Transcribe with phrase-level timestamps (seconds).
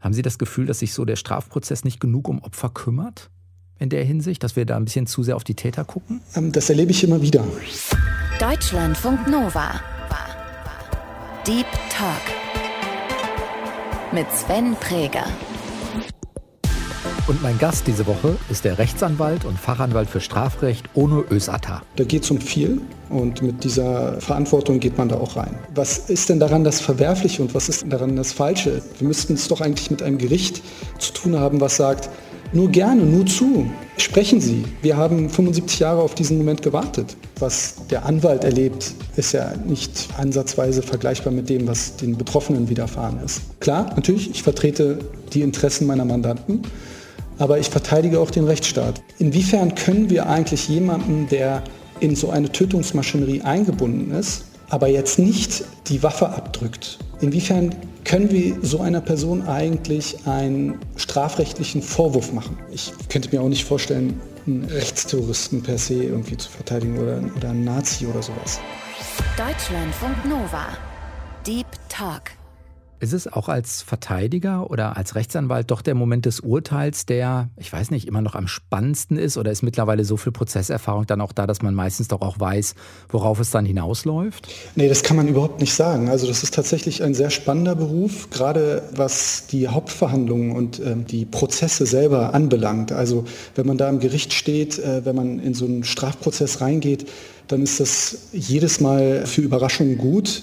[0.00, 3.30] Haben Sie das Gefühl, dass sich so der Strafprozess nicht genug um Opfer kümmert?
[3.78, 6.20] In der Hinsicht, dass wir da ein bisschen zu sehr auf die Täter gucken?
[6.34, 7.44] Ähm, das erlebe ich immer wieder.
[8.40, 9.80] Deutschlandfunk Nova.
[11.46, 12.20] Deep Talk.
[14.12, 15.24] Mit Sven Präger.
[17.28, 21.82] Und mein Gast diese Woche ist der Rechtsanwalt und Fachanwalt für Strafrecht Ono Ösata.
[21.96, 25.54] Da geht es um viel und mit dieser Verantwortung geht man da auch rein.
[25.74, 28.80] Was ist denn daran das Verwerfliche und was ist daran das Falsche?
[28.98, 30.62] Wir müssten es doch eigentlich mit einem Gericht
[30.98, 32.08] zu tun haben, was sagt,
[32.54, 33.70] nur gerne, nur zu.
[33.98, 34.64] Sprechen Sie.
[34.80, 37.14] Wir haben 75 Jahre auf diesen Moment gewartet.
[37.40, 43.20] Was der Anwalt erlebt, ist ja nicht ansatzweise vergleichbar mit dem, was den Betroffenen widerfahren
[43.22, 43.42] ist.
[43.60, 44.98] Klar, natürlich, ich vertrete
[45.34, 46.62] die Interessen meiner Mandanten
[47.38, 49.02] aber ich verteidige auch den Rechtsstaat.
[49.18, 51.62] Inwiefern können wir eigentlich jemanden, der
[52.00, 57.74] in so eine Tötungsmaschinerie eingebunden ist, aber jetzt nicht die Waffe abdrückt, inwiefern
[58.04, 62.58] können wir so einer Person eigentlich einen strafrechtlichen Vorwurf machen?
[62.70, 67.50] Ich könnte mir auch nicht vorstellen, einen Rechtsterroristen per se irgendwie zu verteidigen oder, oder
[67.50, 68.60] einen Nazi oder sowas.
[69.36, 70.68] Deutschlandfunk Nova.
[71.46, 72.37] Deep Talk.
[73.00, 77.72] Ist es auch als Verteidiger oder als Rechtsanwalt doch der Moment des Urteils, der, ich
[77.72, 79.36] weiß nicht, immer noch am spannendsten ist?
[79.36, 82.74] Oder ist mittlerweile so viel Prozesserfahrung dann auch da, dass man meistens doch auch weiß,
[83.08, 84.48] worauf es dann hinausläuft?
[84.74, 86.08] Nee, das kann man überhaupt nicht sagen.
[86.08, 91.24] Also das ist tatsächlich ein sehr spannender Beruf, gerade was die Hauptverhandlungen und äh, die
[91.24, 92.90] Prozesse selber anbelangt.
[92.90, 93.24] Also
[93.54, 97.08] wenn man da im Gericht steht, äh, wenn man in so einen Strafprozess reingeht,
[97.46, 100.42] dann ist das jedes Mal für Überraschungen gut.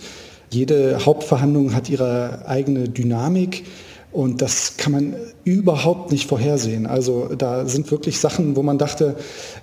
[0.50, 3.66] Jede Hauptverhandlung hat ihre eigene Dynamik.
[4.12, 6.86] Und das kann man überhaupt nicht vorhersehen.
[6.86, 9.16] Also da sind wirklich Sachen, wo man dachte,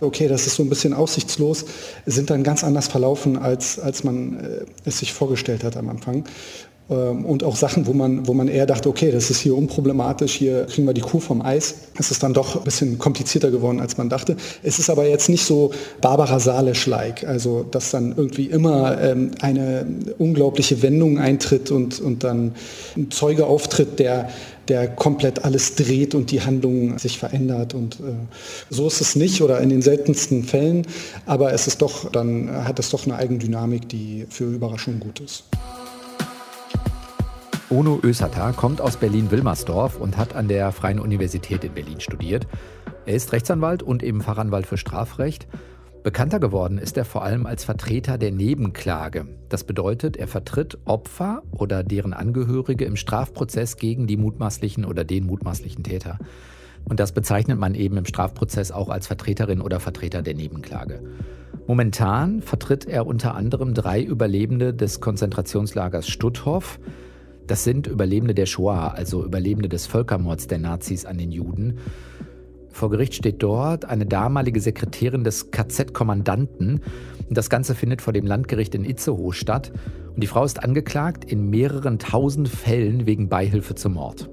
[0.02, 1.64] okay, das ist so ein bisschen aussichtslos,
[2.04, 6.24] sind dann ganz anders verlaufen, als, als man äh, es sich vorgestellt hat am Anfang.
[6.90, 10.32] Ähm, und auch Sachen, wo man, wo man eher dachte, okay, das ist hier unproblematisch,
[10.34, 11.74] hier kriegen wir die Kuh vom Eis.
[11.98, 14.36] Es ist dann doch ein bisschen komplizierter geworden, als man dachte.
[14.62, 19.86] Es ist aber jetzt nicht so Barbara Salisch-like, also dass dann irgendwie immer ähm, eine
[20.18, 22.52] unglaubliche Wendung eintritt und, und dann
[22.96, 24.28] ein Zeuge auftritt, der
[24.68, 27.74] der komplett alles dreht und die Handlung sich verändert.
[27.74, 28.14] Und äh,
[28.70, 30.86] so ist es nicht oder in den seltensten Fällen,
[31.26, 35.44] aber es ist doch, dann hat es doch eine Eigendynamik, die für Überraschungen gut ist.
[37.72, 42.46] Ono Ösata kommt aus Berlin-Wilmersdorf und hat an der Freien Universität in Berlin studiert.
[43.06, 45.48] Er ist Rechtsanwalt und eben Fachanwalt für Strafrecht.
[46.02, 49.26] Bekannter geworden ist er vor allem als Vertreter der Nebenklage.
[49.48, 55.24] Das bedeutet, er vertritt Opfer oder deren Angehörige im Strafprozess gegen die mutmaßlichen oder den
[55.24, 56.18] mutmaßlichen Täter.
[56.84, 61.02] Und das bezeichnet man eben im Strafprozess auch als Vertreterin oder Vertreter der Nebenklage.
[61.66, 66.78] Momentan vertritt er unter anderem drei Überlebende des Konzentrationslagers Stutthof,
[67.52, 71.76] das sind Überlebende der Shoah, also Überlebende des Völkermords der Nazis an den Juden.
[72.70, 76.80] Vor Gericht steht dort eine damalige Sekretärin des KZ-Kommandanten.
[77.28, 79.70] Das Ganze findet vor dem Landgericht in Itzehoe statt.
[80.14, 84.30] Und die Frau ist angeklagt in mehreren tausend Fällen wegen Beihilfe zum Mord.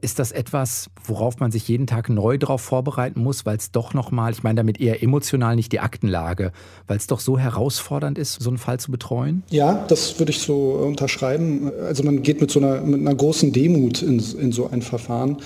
[0.00, 3.94] Ist das etwas, worauf man sich jeden Tag neu darauf vorbereiten muss, weil es doch
[3.94, 6.52] nochmal, ich meine damit eher emotional, nicht die Aktenlage,
[6.86, 9.42] weil es doch so herausfordernd ist, so einen Fall zu betreuen?
[9.50, 11.70] Ja, das würde ich so unterschreiben.
[11.82, 15.38] Also man geht mit so einer, mit einer großen Demut in, in so ein Verfahren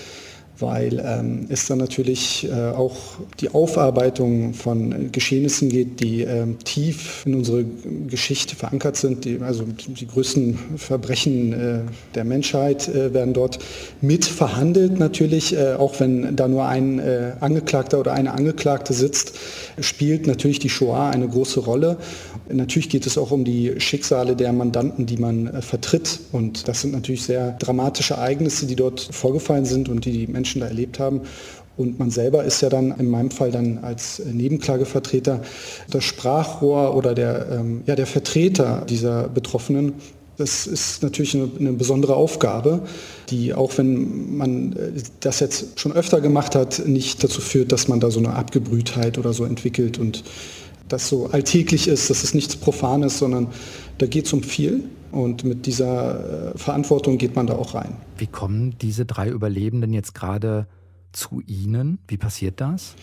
[0.58, 2.96] weil ähm, es dann natürlich äh, auch
[3.40, 7.64] die Aufarbeitung von Geschehnissen geht, die ähm, tief in unsere
[8.08, 9.24] Geschichte verankert sind.
[9.24, 11.78] Die, also die größten Verbrechen äh,
[12.14, 13.58] der Menschheit äh, werden dort
[14.00, 19.34] mit verhandelt natürlich, äh, auch wenn da nur ein äh, Angeklagter oder eine Angeklagte sitzt,
[19.80, 21.98] spielt natürlich die Shoah eine große Rolle.
[22.48, 26.20] Natürlich geht es auch um die Schicksale der Mandanten, die man äh, vertritt.
[26.32, 30.43] Und das sind natürlich sehr dramatische Ereignisse, die dort vorgefallen sind und die die Menschen
[30.60, 31.22] da erlebt haben.
[31.76, 35.40] Und man selber ist ja dann in meinem Fall dann als Nebenklagevertreter
[35.90, 39.94] das Sprachrohr oder der, ähm, ja, der Vertreter dieser Betroffenen.
[40.36, 42.82] Das ist natürlich eine, eine, besondere Aufgabe,
[43.30, 47.88] die auch wenn man äh, das jetzt schon öfter gemacht hat, nicht dazu führt, dass
[47.88, 50.24] man da so eine Abgebrühtheit oder so entwickelt und
[50.88, 53.48] das so alltäglich ist, dass es nichts Profanes, sondern
[53.98, 54.84] da geht es um viel.
[55.14, 57.96] Und mit dieser äh, Verantwortung geht man da auch rein.
[58.18, 60.66] Wie kommen diese drei Überlebenden jetzt gerade
[61.12, 61.98] zu Ihnen?
[62.08, 62.94] Wie passiert das?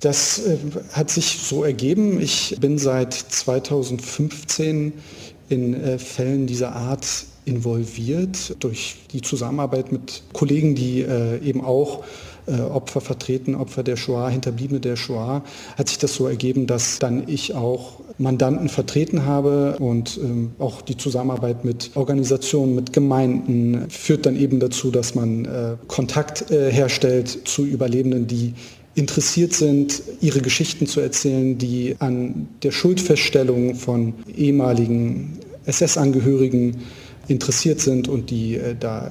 [0.00, 0.56] Das äh,
[0.92, 2.18] hat sich so ergeben.
[2.18, 4.94] Ich bin seit 2015
[5.50, 7.06] in äh, Fällen dieser Art
[7.44, 12.02] involviert durch die Zusammenarbeit mit Kollegen, die eben auch
[12.46, 15.44] Opfer vertreten, Opfer der Shoah, Hinterbliebene der Shoah,
[15.76, 20.82] hat sich das so ergeben, dass dann ich auch Mandanten vertreten habe und ähm, auch
[20.82, 26.70] die Zusammenarbeit mit Organisationen, mit Gemeinden führt dann eben dazu, dass man äh, Kontakt äh,
[26.70, 28.54] herstellt zu Überlebenden, die
[28.94, 36.76] interessiert sind, ihre Geschichten zu erzählen, die an der Schuldfeststellung von ehemaligen SS-Angehörigen
[37.26, 39.10] interessiert sind und die äh, da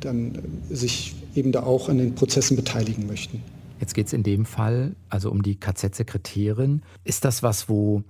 [0.00, 0.38] dann
[0.70, 3.42] sich eben da auch an den Prozessen beteiligen möchten.
[3.80, 6.82] Jetzt geht es in dem Fall also um die KZ-Sekretärin.
[7.04, 8.02] Ist das was, wo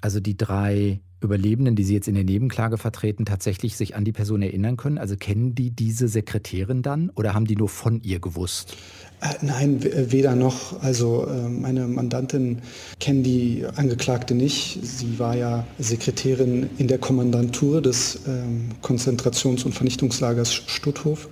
[0.00, 4.12] also die drei Überlebenden, die Sie jetzt in der Nebenklage vertreten, tatsächlich sich an die
[4.12, 4.98] Person erinnern können?
[4.98, 8.76] Also kennen die diese Sekretärin dann oder haben die nur von ihr gewusst?
[9.20, 10.80] Äh, nein, weder noch.
[10.80, 12.62] Also äh, meine Mandantin
[13.00, 14.78] kennt die Angeklagte nicht.
[14.82, 21.28] Sie war ja Sekretärin in der Kommandantur des ähm, Konzentrations- und Vernichtungslagers Stutthof.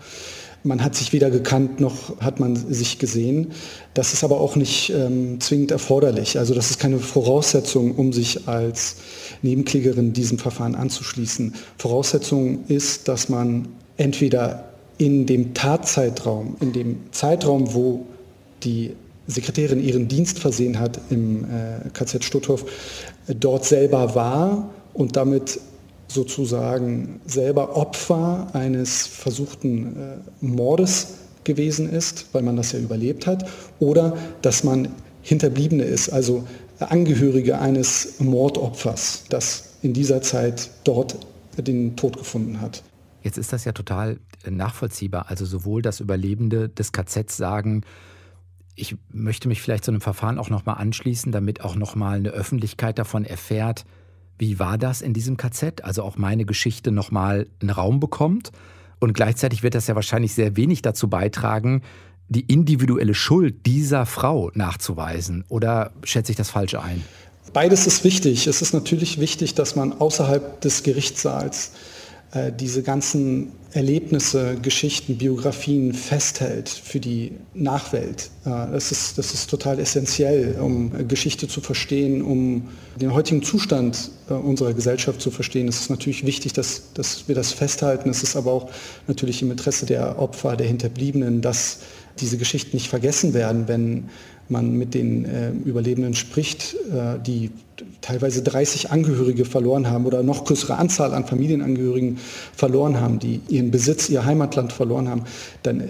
[0.62, 3.52] Man hat sich weder gekannt noch hat man sich gesehen.
[3.94, 6.38] Das ist aber auch nicht ähm, zwingend erforderlich.
[6.38, 8.96] Also das ist keine Voraussetzung, um sich als
[9.42, 11.54] Nebenklägerin diesem Verfahren anzuschließen.
[11.78, 14.64] Voraussetzung ist, dass man entweder
[14.98, 18.06] in dem Tatzeitraum, in dem Zeitraum, wo
[18.62, 18.92] die
[19.26, 22.64] Sekretärin ihren Dienst versehen hat im äh, KZ Stutthof,
[23.28, 25.60] dort selber war und damit
[26.08, 31.14] sozusagen selber Opfer eines versuchten äh, Mordes
[31.44, 33.48] gewesen ist, weil man das ja überlebt hat,
[33.78, 34.88] oder dass man
[35.22, 36.44] Hinterbliebene ist, also
[36.78, 41.16] Angehörige eines Mordopfers, das in dieser Zeit dort
[41.56, 42.82] den Tod gefunden hat.
[43.22, 44.18] Jetzt ist das ja total
[44.48, 45.26] nachvollziehbar.
[45.28, 47.82] Also sowohl das Überlebende des KZ sagen,
[48.74, 52.98] ich möchte mich vielleicht zu einem Verfahren auch nochmal anschließen, damit auch nochmal eine Öffentlichkeit
[52.98, 53.86] davon erfährt,
[54.38, 55.84] wie war das in diesem KZ?
[55.84, 58.52] Also auch meine Geschichte nochmal einen Raum bekommt.
[58.98, 61.82] Und gleichzeitig wird das ja wahrscheinlich sehr wenig dazu beitragen,
[62.28, 65.44] die individuelle Schuld dieser Frau nachzuweisen.
[65.48, 67.04] Oder schätze ich das falsch ein?
[67.52, 68.46] Beides ist wichtig.
[68.46, 71.72] Es ist natürlich wichtig, dass man außerhalb des Gerichtssaals
[72.52, 78.30] diese ganzen Erlebnisse, Geschichten, Biografien festhält für die Nachwelt.
[78.44, 82.68] Äh, das ist, das ist total essentiell, um Geschichte zu verstehen, um
[82.98, 85.68] den heutigen Zustand äh, unserer Gesellschaft zu verstehen.
[85.68, 88.08] Es ist natürlich wichtig, dass, dass wir das festhalten.
[88.08, 88.70] Es ist aber auch
[89.08, 91.80] natürlich im Interesse der Opfer, der Hinterbliebenen, dass
[92.18, 94.08] diese Geschichten nicht vergessen werden, wenn
[94.48, 97.50] man mit den äh, Überlebenden spricht, äh, die
[98.00, 102.19] teilweise 30 Angehörige verloren haben oder noch größere Anzahl an Familienangehörigen
[102.54, 105.25] verloren haben, die ihren Besitz, ihr Heimatland verloren haben,
[105.62, 105.82] dann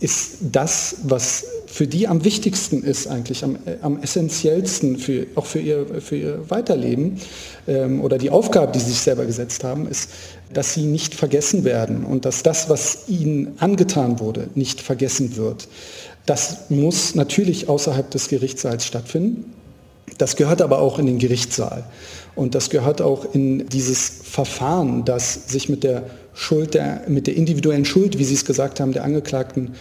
[0.00, 5.46] ist das, was für die am wichtigsten ist, eigentlich am, äh, am essentiellsten, für, auch
[5.46, 7.18] für ihr, für ihr Weiterleben
[7.66, 10.10] ähm, oder die Aufgabe, die sie sich selber gesetzt haben, ist,
[10.52, 15.68] dass sie nicht vergessen werden und dass das, was ihnen angetan wurde, nicht vergessen wird.
[16.26, 19.52] Das muss natürlich außerhalb des Gerichtssaals stattfinden.
[20.18, 21.84] Das gehört aber auch in den Gerichtssaal.
[22.34, 26.04] Und das gehört auch in dieses Verfahren, das sich mit der
[26.34, 29.74] Schuld, der, mit der individuellen Schuld, wie Sie es gesagt haben, der Angeklagten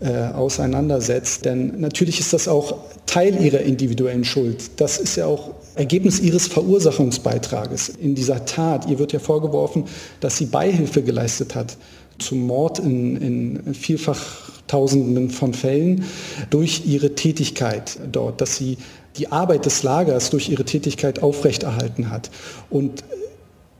[0.00, 1.44] äh, auseinandersetzt.
[1.44, 2.76] Denn natürlich ist das auch
[3.06, 4.80] Teil ihrer individuellen Schuld.
[4.80, 8.88] Das ist ja auch Ergebnis ihres Verursachungsbeitrages in dieser Tat.
[8.88, 9.84] Ihr wird ja vorgeworfen,
[10.20, 11.76] dass sie Beihilfe geleistet hat
[12.18, 16.04] zum Mord in, in vielfach Tausenden von Fällen
[16.50, 18.78] durch ihre Tätigkeit dort, dass sie
[19.16, 22.30] die Arbeit des Lagers durch ihre Tätigkeit aufrechterhalten hat.
[22.70, 23.04] Und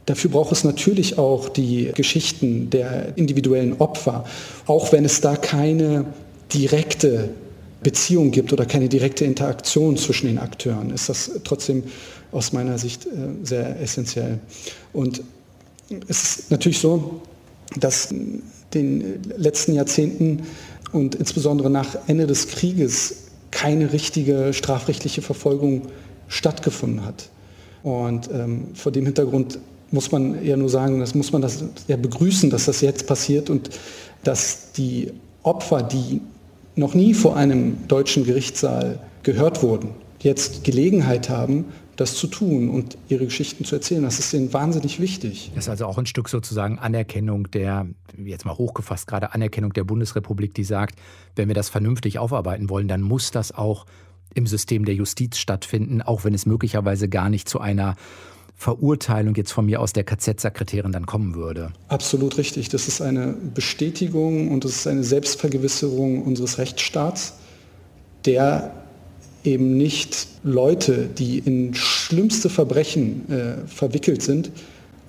[0.07, 4.25] Dafür braucht es natürlich auch die Geschichten der individuellen Opfer,
[4.67, 6.05] auch wenn es da keine
[6.53, 7.31] direkte
[7.83, 11.85] Beziehung gibt oder keine direkte Interaktion zwischen den Akteuren, ist das trotzdem
[12.33, 13.11] aus meiner Sicht äh,
[13.45, 14.41] sehr essentiell.
[14.93, 15.23] Und
[16.09, 17.23] es ist natürlich so,
[17.76, 20.43] dass in den letzten Jahrzehnten
[20.93, 25.83] und insbesondere nach Ende des Krieges keine richtige strafrechtliche Verfolgung
[26.29, 27.29] stattgefunden hat.
[27.83, 29.59] Und ähm, vor dem Hintergrund
[29.91, 33.50] muss man eher nur sagen, das muss man das ja begrüßen, dass das jetzt passiert
[33.50, 33.71] und
[34.25, 35.12] dass die
[35.43, 36.21] Opfer, die
[36.76, 42.99] noch nie vor einem deutschen Gerichtssaal gehört wurden, jetzt Gelegenheit haben, das zu tun und
[43.09, 44.03] ihre Geschichten zu erzählen.
[44.03, 45.53] Das ist ihnen wahnsinnig wichtig.
[45.55, 47.87] Das ist also auch ein Stück sozusagen Anerkennung der,
[48.25, 50.99] jetzt mal hochgefasst gerade, Anerkennung der Bundesrepublik, die sagt,
[51.37, 53.87] wenn wir das vernünftig aufarbeiten wollen, dann muss das auch
[54.35, 57.95] im System der Justiz stattfinden, auch wenn es möglicherweise gar nicht zu einer
[58.57, 61.73] Verurteilung jetzt von mir aus der KZ-Sekretärin dann kommen würde.
[61.89, 62.69] Absolut richtig.
[62.69, 67.35] Das ist eine Bestätigung und das ist eine Selbstvergewisserung unseres Rechtsstaats,
[68.25, 68.84] der
[69.45, 74.51] eben nicht Leute, die in schlimmste Verbrechen äh, verwickelt sind,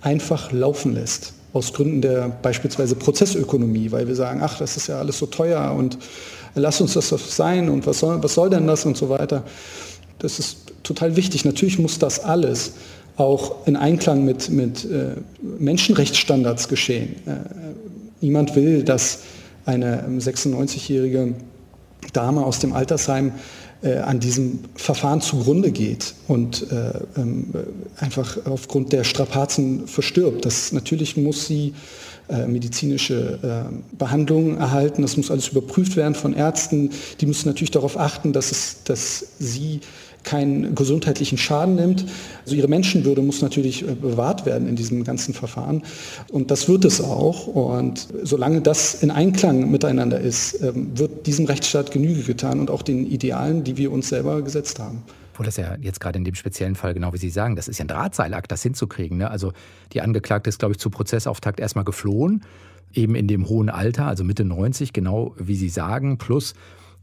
[0.01, 1.33] einfach laufen lässt.
[1.53, 5.73] Aus Gründen der beispielsweise Prozessökonomie, weil wir sagen, ach, das ist ja alles so teuer
[5.73, 5.97] und
[6.53, 9.43] lass uns das doch sein und was soll, was soll denn das und so weiter.
[10.19, 11.45] das ist total wichtig.
[11.45, 12.73] Natürlich muss das alles
[13.17, 17.15] auch in Einklang mit, mit äh, Menschenrechtsstandards geschehen.
[17.25, 17.37] Äh,
[18.21, 19.19] niemand will, dass
[19.65, 21.35] eine 96-jährige ähm,
[22.13, 23.31] Dame aus dem Altersheim
[23.85, 27.53] äh, an diesem Verfahren zugrunde geht und äh, ähm,
[27.97, 30.43] einfach aufgrund der Strapazen verstirbt.
[30.43, 31.73] Das natürlich muss sie
[32.27, 35.03] äh, medizinische äh, Behandlungen erhalten.
[35.03, 36.89] Das muss alles überprüft werden von Ärzten.
[37.21, 39.81] Die müssen natürlich darauf achten, dass, es, dass sie
[40.25, 42.05] keinen gesundheitlichen Schaden nimmt.
[42.43, 45.83] Also ihre Menschenwürde muss natürlich äh, bewahrt werden in diesem ganzen Verfahren.
[46.29, 47.47] Und das wird es auch.
[47.47, 52.81] Und solange das in Einklang miteinander ist, ähm, wird diesem Rechtsstaat Genüge getan und auch
[52.81, 55.03] den Idealen, die wir uns selber gesetzt haben.
[55.33, 57.77] Obwohl das ja jetzt gerade in dem speziellen Fall, genau wie Sie sagen, das ist
[57.77, 59.17] ja ein Drahtseilakt, das hinzukriegen.
[59.17, 59.29] Ne?
[59.29, 59.51] Also
[59.93, 62.43] die Angeklagte ist, glaube ich, zu Prozessauftakt erstmal geflohen,
[62.93, 66.17] eben in dem hohen Alter, also Mitte 90, genau wie Sie sagen.
[66.17, 66.53] Plus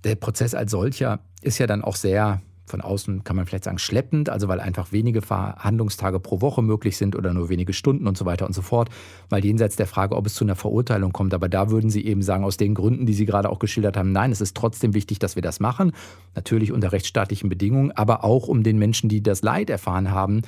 [0.05, 2.41] der Prozess als solcher ist ja dann auch sehr
[2.73, 6.97] von außen kann man vielleicht sagen schleppend, also weil einfach wenige Verhandlungstage pro Woche möglich
[6.97, 8.88] sind oder nur wenige Stunden und so weiter und so fort,
[9.31, 11.35] mal jenseits der Frage, ob es zu einer Verurteilung kommt.
[11.35, 14.11] Aber da würden Sie eben sagen, aus den Gründen, die Sie gerade auch geschildert haben,
[14.11, 15.93] nein, es ist trotzdem wichtig, dass wir das machen,
[16.35, 20.41] natürlich unter rechtsstaatlichen Bedingungen, aber auch um den Menschen, die das Leid erfahren haben,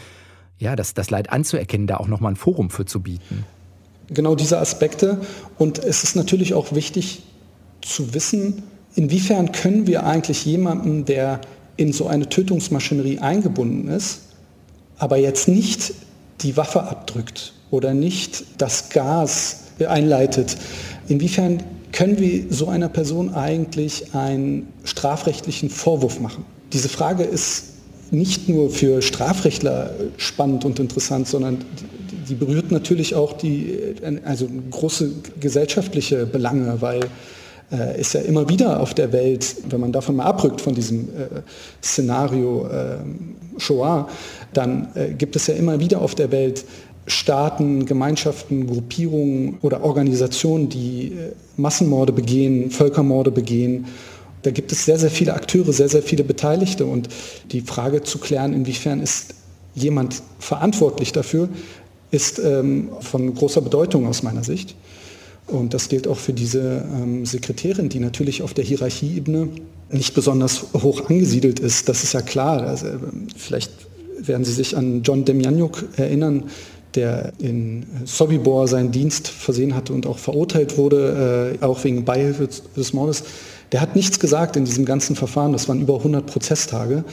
[0.59, 3.45] ja, das, das Leid anzuerkennen, da auch nochmal ein Forum für zu bieten.
[4.09, 5.21] Genau diese Aspekte.
[5.59, 7.23] Und es ist natürlich auch wichtig
[7.83, 8.63] zu wissen,
[8.95, 11.43] inwiefern können wir eigentlich jemanden, der
[11.77, 14.21] in so eine Tötungsmaschinerie eingebunden ist,
[14.99, 15.95] aber jetzt nicht
[16.41, 20.57] die Waffe abdrückt oder nicht das Gas einleitet,
[21.09, 21.63] inwiefern
[21.93, 26.45] können wir so einer Person eigentlich einen strafrechtlichen Vorwurf machen?
[26.73, 27.67] Diese Frage ist
[28.11, 31.65] nicht nur für Strafrechtler spannend und interessant, sondern
[32.29, 33.79] die berührt natürlich auch die,
[34.25, 37.01] also große gesellschaftliche Belange, weil
[37.73, 41.09] äh, ist ja immer wieder auf der Welt, wenn man davon mal abrückt von diesem
[41.09, 41.43] äh,
[41.83, 42.97] Szenario äh,
[43.59, 44.09] Shoah,
[44.53, 46.65] dann äh, gibt es ja immer wieder auf der Welt
[47.07, 53.87] Staaten, Gemeinschaften, Gruppierungen oder Organisationen, die äh, Massenmorde begehen, Völkermorde begehen.
[54.43, 57.09] Da gibt es sehr, sehr viele Akteure, sehr, sehr viele Beteiligte und
[57.51, 59.35] die Frage zu klären, inwiefern ist
[59.75, 61.49] jemand verantwortlich dafür,
[62.11, 64.77] ist ähm, von großer Bedeutung aus meiner Sicht.
[65.47, 69.49] Und das gilt auch für diese ähm, Sekretärin, die natürlich auf der Hierarchieebene
[69.91, 71.89] nicht besonders hoch angesiedelt ist.
[71.89, 72.63] Das ist ja klar.
[72.63, 73.71] Also, ähm, vielleicht
[74.19, 76.45] werden Sie sich an John Demjanjuk erinnern,
[76.95, 82.49] der in Sobibor seinen Dienst versehen hatte und auch verurteilt wurde, äh, auch wegen Beihilfe
[82.77, 83.25] des Mordes.
[83.73, 85.53] Der hat nichts gesagt in diesem ganzen Verfahren.
[85.53, 87.05] Das waren über 100 Prozesstage.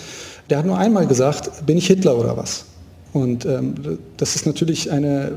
[0.50, 2.65] Der hat nur einmal gesagt, bin ich Hitler oder was?
[3.13, 5.32] Und ähm, das ist natürlich eine äh,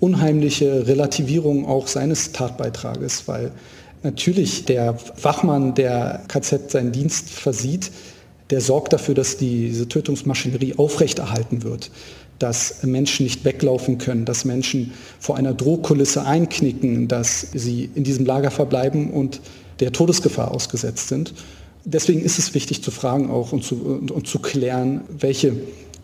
[0.00, 3.50] unheimliche Relativierung auch seines Tatbeitrages, weil
[4.02, 7.90] natürlich der Wachmann, der KZ seinen Dienst versieht,
[8.50, 11.90] der sorgt dafür, dass diese Tötungsmaschinerie aufrechterhalten wird,
[12.38, 18.24] dass Menschen nicht weglaufen können, dass Menschen vor einer Drohkulisse einknicken, dass sie in diesem
[18.24, 19.40] Lager verbleiben und
[19.80, 21.34] der Todesgefahr ausgesetzt sind.
[21.84, 25.54] Deswegen ist es wichtig zu fragen auch und zu, und, und zu klären, welche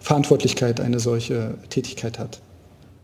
[0.02, 2.40] Verantwortlichkeit eine solche Tätigkeit hat.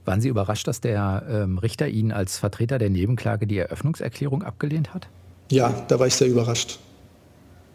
[0.05, 4.95] Waren Sie überrascht, dass der ähm, Richter Ihnen als Vertreter der Nebenklage die Eröffnungserklärung abgelehnt
[4.95, 5.09] hat?
[5.51, 6.79] Ja, da war ich sehr überrascht.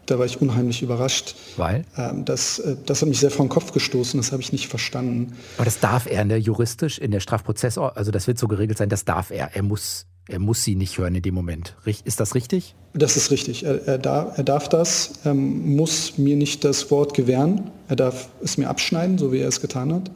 [0.06, 1.34] Da war ich unheimlich überrascht.
[1.56, 1.84] Weil?
[1.96, 4.68] Ähm, das, äh, das hat mich sehr vor den Kopf gestoßen, das habe ich nicht
[4.68, 5.32] verstanden.
[5.56, 8.88] Aber das darf er ne, juristisch in der Strafprozessordnung, also das wird so geregelt sein,
[8.88, 9.54] das darf er.
[9.54, 11.74] Er muss er muss sie nicht hören in dem Moment.
[11.84, 12.74] Ist das richtig?
[12.94, 13.64] Das ist richtig.
[13.64, 17.70] Er, er, darf, er darf, das, ähm, muss mir nicht das Wort gewähren.
[17.88, 20.10] Er darf es mir abschneiden, so wie er es getan hat.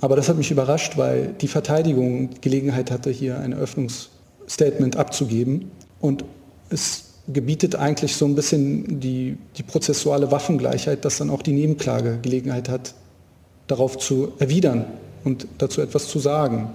[0.00, 5.70] Aber das hat mich überrascht, weil die Verteidigung Gelegenheit hatte, hier ein Eröffnungsstatement abzugeben.
[6.00, 6.24] Und
[6.68, 12.18] es gebietet eigentlich so ein bisschen die, die prozessuale Waffengleichheit, dass dann auch die Nebenklage
[12.22, 12.94] Gelegenheit hat,
[13.66, 14.84] darauf zu erwidern
[15.24, 16.70] und dazu etwas zu sagen.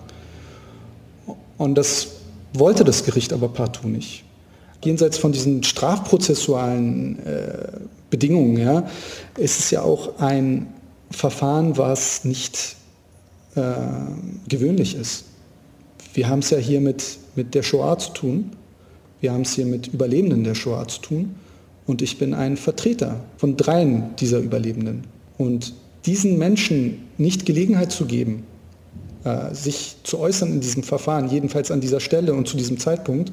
[1.57, 2.22] Und das
[2.53, 4.23] wollte das Gericht aber partout nicht.
[4.83, 7.79] Jenseits von diesen strafprozessualen äh,
[8.09, 8.87] Bedingungen ja,
[9.37, 10.67] ist es ja auch ein
[11.09, 12.75] Verfahren, was nicht
[13.55, 13.61] äh,
[14.47, 15.25] gewöhnlich ist.
[16.13, 18.51] Wir haben es ja hier mit, mit der Shoah zu tun.
[19.21, 21.35] Wir haben es hier mit Überlebenden der Shoah zu tun.
[21.85, 25.05] Und ich bin ein Vertreter von dreien dieser Überlebenden.
[25.37, 25.73] Und
[26.05, 28.43] diesen Menschen nicht Gelegenheit zu geben,
[29.23, 33.31] äh, sich zu äußern in diesem Verfahren, jedenfalls an dieser Stelle und zu diesem Zeitpunkt,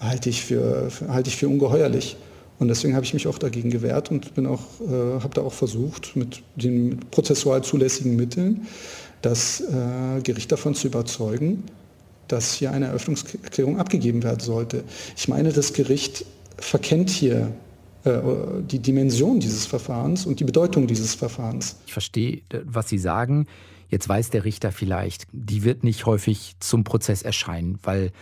[0.00, 2.16] halte ich für, halte ich für ungeheuerlich.
[2.58, 5.52] Und deswegen habe ich mich auch dagegen gewehrt und bin auch, äh, habe da auch
[5.52, 8.66] versucht, mit den prozessual zulässigen Mitteln
[9.22, 11.64] das äh, Gericht davon zu überzeugen,
[12.28, 14.84] dass hier eine Eröffnungserklärung abgegeben werden sollte.
[15.16, 16.24] Ich meine, das Gericht
[16.58, 17.52] verkennt hier
[18.04, 18.18] äh,
[18.70, 21.76] die Dimension dieses Verfahrens und die Bedeutung dieses Verfahrens.
[21.86, 23.46] Ich verstehe, was Sie sagen.
[23.88, 28.12] Jetzt weiß der Richter vielleicht, die wird nicht häufig zum Prozess erscheinen, weil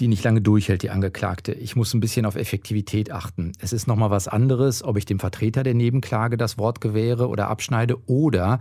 [0.00, 1.52] die nicht lange durchhält, die Angeklagte.
[1.52, 3.52] Ich muss ein bisschen auf Effektivität achten.
[3.60, 7.48] Es ist nochmal was anderes, ob ich dem Vertreter der Nebenklage das Wort gewähre oder
[7.48, 8.58] abschneide oder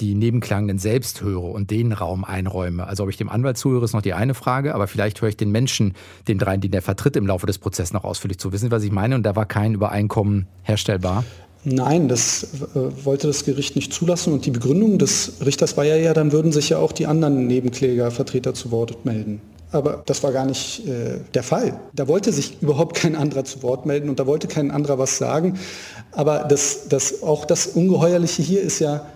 [0.00, 2.86] die Nebenklagenden selbst höre und den Raum einräume.
[2.86, 5.36] Also ob ich dem Anwalt zuhöre, ist noch die eine Frage, aber vielleicht höre ich
[5.36, 5.94] den Menschen,
[6.28, 8.52] den dreien, den der vertritt, im Laufe des Prozesses noch ausführlich zu.
[8.52, 9.14] Wissen Sie, was ich meine?
[9.14, 11.24] Und da war kein Übereinkommen herstellbar.
[11.64, 12.44] Nein, das
[12.74, 14.32] äh, wollte das Gericht nicht zulassen.
[14.34, 17.46] Und die Begründung des Richters war ja, ja, dann würden sich ja auch die anderen
[17.46, 19.40] Nebenklägervertreter zu Wort melden.
[19.72, 21.80] Aber das war gar nicht äh, der Fall.
[21.94, 25.16] Da wollte sich überhaupt kein anderer zu Wort melden und da wollte kein anderer was
[25.16, 25.58] sagen.
[26.12, 29.06] Aber das, das, auch das Ungeheuerliche hier ist ja,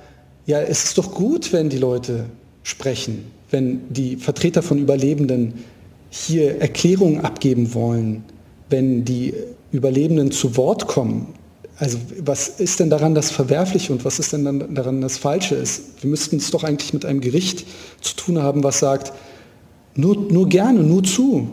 [0.47, 2.25] ja, es ist doch gut, wenn die Leute
[2.63, 5.53] sprechen, wenn die Vertreter von Überlebenden
[6.09, 8.25] hier Erklärungen abgeben wollen,
[8.71, 9.35] wenn die
[9.71, 11.35] Überlebenden zu Wort kommen
[11.79, 15.55] also was ist denn daran das Verwerfliche und was ist denn dann daran das Falsche
[15.55, 16.03] ist?
[16.03, 17.67] Wir müssten es doch eigentlich mit einem Gericht
[18.01, 19.13] zu tun haben, was sagt,
[19.95, 21.49] nur, nur gerne, nur zu.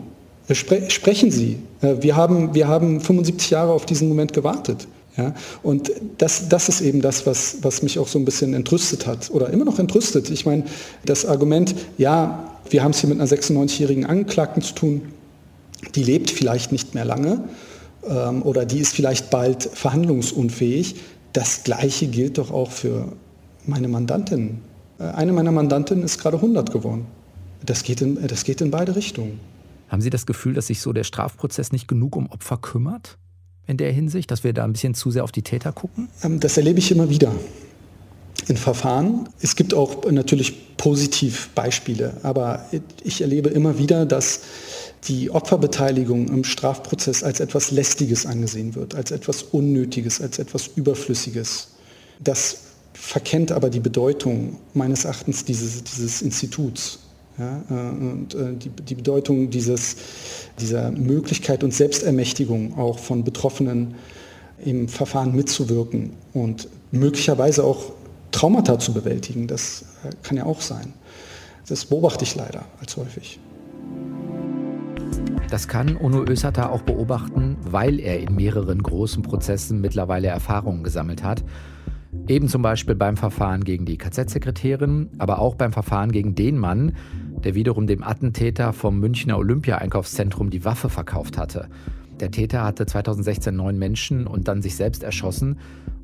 [0.50, 1.58] Spre sprechen Sie.
[1.80, 4.86] Wir haben, wir haben 75 Jahre auf diesen Moment gewartet.
[5.16, 5.34] Ja?
[5.62, 9.30] Und das, das ist eben das, was, was mich auch so ein bisschen entrüstet hat
[9.30, 10.30] oder immer noch entrüstet.
[10.30, 10.64] Ich meine,
[11.04, 15.02] das Argument, ja, wir haben es hier mit einer 96-jährigen Angeklagten zu tun,
[15.94, 17.44] die lebt vielleicht nicht mehr lange
[18.08, 20.96] ähm, oder die ist vielleicht bald verhandlungsunfähig.
[21.32, 23.12] Das Gleiche gilt doch auch für
[23.66, 24.58] meine Mandantin.
[24.98, 27.06] Äh, eine meiner Mandantinnen ist gerade 100 geworden.
[27.64, 29.40] Das geht, in, das geht in beide Richtungen.
[29.88, 33.18] Haben Sie das Gefühl, dass sich so der Strafprozess nicht genug um Opfer kümmert?
[33.66, 36.08] In der Hinsicht, dass wir da ein bisschen zu sehr auf die Täter gucken?
[36.22, 37.32] Ähm, das erlebe ich immer wieder
[38.48, 39.28] in Verfahren.
[39.40, 42.66] Es gibt auch natürlich positiv Beispiele, aber
[43.02, 44.42] ich erlebe immer wieder, dass
[45.08, 51.68] die Opferbeteiligung im Strafprozess als etwas Lästiges angesehen wird, als etwas Unnötiges, als etwas Überflüssiges.
[52.22, 52.58] Das
[52.92, 56.98] verkennt aber die Bedeutung meines Erachtens dieses, dieses Instituts.
[57.38, 59.96] Ja, äh, und äh, die, die Bedeutung dieses,
[60.58, 63.94] dieser Möglichkeit und Selbstermächtigung auch von Betroffenen
[64.64, 67.92] im Verfahren mitzuwirken und möglicherweise auch
[68.32, 70.94] Traumata zu bewältigen, das äh, kann ja auch sein.
[71.68, 73.38] Das beobachte ich leider als häufig.
[75.50, 81.22] Das kann Ono Ösata auch beobachten, weil er in mehreren großen Prozessen mittlerweile Erfahrungen gesammelt
[81.22, 81.44] hat.
[82.26, 86.96] Eben zum Beispiel beim Verfahren gegen die KZ-Sekretärin, aber auch beim Verfahren gegen den Mann,
[87.44, 91.68] der wiederum dem Attentäter vom Münchner Olympia-Einkaufszentrum die Waffe verkauft hatte.
[92.18, 95.58] Der Täter hatte 2016 neun Menschen und dann sich selbst erschossen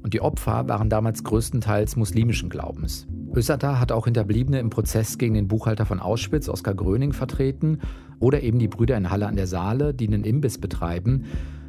[0.05, 3.09] und die Opfer waren damals größtenteils muslimischen Glaubens.
[3.35, 7.79] Ösata hat auch Hinterbliebene im Prozess gegen den Buchhalter von Auschwitz, Oskar Gröning, vertreten
[8.23, 11.25] oder eben die Brüder in Halle an der Saale, die einen Imbiss betreiben.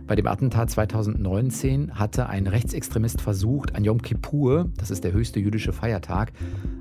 [0.06, 5.40] Bei dem Attentat 2019 hatte ein Rechtsextremist versucht, an Yom Kippur, das ist der höchste
[5.40, 6.34] jüdische Feiertag,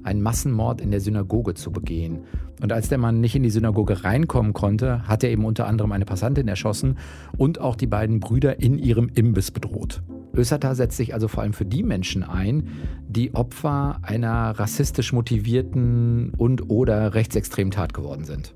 [0.02, 2.24] einen Massenmord in der Synagoge zu begehen.
[2.60, 5.92] Und als der Mann nicht in die Synagoge reinkommen konnte, hat er eben unter anderem
[5.92, 6.98] eine Passantin erschossen
[7.36, 10.02] und auch die beiden Brüder in ihrem Imbiss bedroht.
[10.34, 12.68] Ösata setzt sich also vor allem für die Menschen ein,
[13.06, 18.54] die Opfer einer rassistisch motivierten und oder rechtsextremen Tat geworden sind.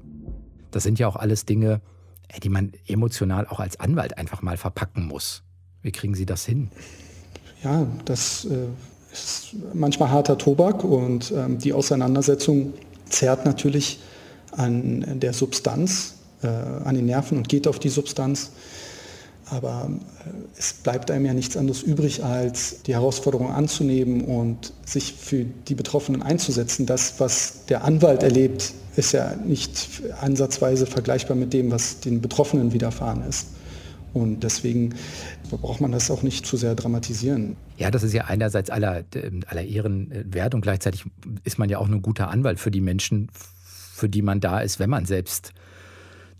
[0.77, 1.81] Das sind ja auch alles Dinge,
[2.43, 5.43] die man emotional auch als Anwalt einfach mal verpacken muss.
[5.81, 6.71] Wie kriegen Sie das hin?
[7.65, 8.67] Ja, das äh,
[9.11, 12.75] ist manchmal harter Tobak und ähm, die Auseinandersetzung
[13.09, 14.01] zerrt natürlich
[14.53, 18.53] an der Substanz, äh, an den Nerven und geht auf die Substanz.
[19.49, 19.89] Aber
[20.25, 25.45] äh, es bleibt einem ja nichts anderes übrig, als die Herausforderung anzunehmen und sich für
[25.45, 26.87] die Betroffenen einzusetzen.
[26.87, 32.73] Das, was der Anwalt erlebt, ist ja nicht ansatzweise vergleichbar mit dem, was den Betroffenen
[32.73, 33.49] widerfahren ist.
[34.15, 34.95] Und deswegen
[35.51, 37.57] braucht man das auch nicht zu sehr dramatisieren.
[37.77, 39.05] Ja, das ist ja einerseits aller,
[39.47, 41.05] aller Ehren wert und gleichzeitig
[41.45, 43.29] ist man ja auch ein guter Anwalt für die Menschen,
[43.63, 45.53] für die man da ist, wenn man selbst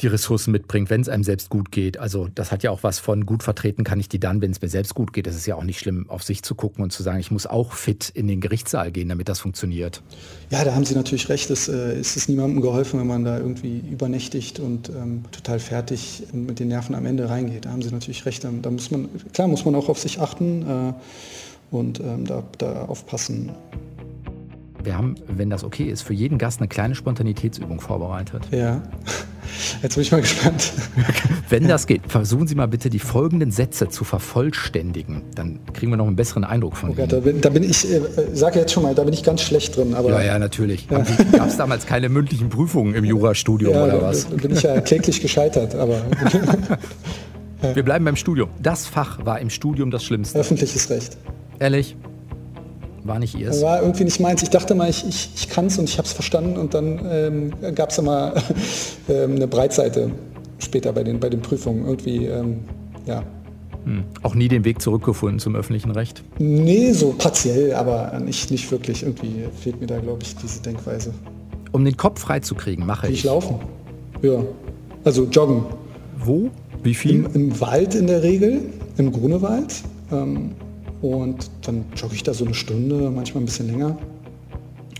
[0.03, 1.99] die Ressourcen mitbringt, wenn es einem selbst gut geht.
[1.99, 4.61] Also das hat ja auch was von gut vertreten kann ich die dann, wenn es
[4.61, 5.27] mir selbst gut geht.
[5.27, 7.47] Es ist ja auch nicht schlimm, auf sich zu gucken und zu sagen, ich muss
[7.47, 10.03] auch fit in den Gerichtssaal gehen, damit das funktioniert.
[10.51, 11.51] Ja, da haben Sie natürlich recht.
[11.51, 16.25] Es, äh, es ist niemandem geholfen, wenn man da irgendwie übernächtigt und ähm, total fertig
[16.33, 17.65] mit den Nerven am Ende reingeht.
[17.65, 18.45] Da haben Sie natürlich recht.
[18.45, 20.93] Da muss man, klar muss man auch auf sich achten äh,
[21.71, 23.51] und ähm, da, da aufpassen.
[24.87, 28.43] Wir haben, wenn das okay ist, für jeden Gast eine kleine Spontanitätsübung vorbereitet.
[28.53, 28.81] Ja.
[29.83, 30.73] Jetzt bin ich mal gespannt.
[31.49, 35.23] Wenn das geht, versuchen Sie mal bitte die folgenden Sätze zu vervollständigen.
[35.35, 37.09] Dann kriegen wir noch einen besseren Eindruck von oh Ihnen.
[37.09, 38.01] da, bin, da bin ich, äh,
[38.33, 39.93] sage jetzt schon mal, da bin ich ganz schlecht drin.
[39.95, 40.87] Aber, ja, ja, natürlich.
[40.89, 41.05] Ja.
[41.33, 44.29] Gab es damals keine mündlichen Prüfungen im Jurastudium ja, oder was?
[44.29, 45.75] Da bin ich ja kläglich gescheitert.
[45.75, 46.01] Aber
[47.75, 48.51] Wir bleiben beim Studium.
[48.63, 50.39] Das Fach war im Studium das Schlimmste.
[50.39, 51.17] Öffentliches Recht.
[51.59, 51.97] Ehrlich?
[53.07, 53.63] War nicht ihrs?
[53.63, 54.43] War irgendwie nicht meins.
[54.43, 57.01] Ich dachte mal, ich, ich, ich kann es und ich habe es verstanden und dann
[57.11, 58.35] ähm, gab es immer
[59.09, 60.11] ähm, eine Breitseite
[60.59, 61.87] später bei den, bei den Prüfungen.
[61.87, 62.61] Irgendwie, ähm,
[63.07, 63.23] ja.
[63.85, 64.05] Hm.
[64.23, 66.25] Auch nie den Weg zurückgefunden zum öffentlichen Recht?
[66.39, 69.03] Nee, so partiell, aber nicht, nicht wirklich.
[69.03, 71.15] Irgendwie fehlt mir da, glaube ich, diese Denkweise.
[71.73, 73.15] Um den Kopf freizukriegen, mache ich.
[73.15, 73.61] Ich laufen.
[74.23, 74.43] Ja.
[75.05, 75.67] Also joggen.
[76.19, 76.51] Wo?
[76.83, 77.25] Wie viel?
[77.25, 78.61] Im, Im, Wald in der Regel,
[78.97, 79.75] im Grunewald.
[80.11, 80.53] Ähm,
[81.03, 83.99] und dann jogge ich da so eine Stunde, manchmal ein bisschen länger.